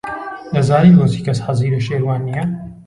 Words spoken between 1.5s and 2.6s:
لە شێروان نییە؟